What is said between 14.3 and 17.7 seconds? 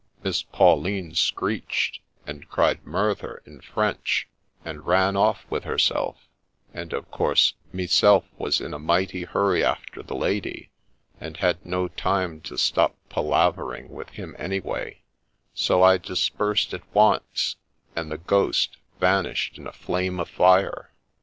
any way: so I dispersed at once,